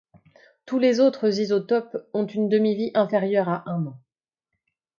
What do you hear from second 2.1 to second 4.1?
ont une demi-vie inférieure à un an.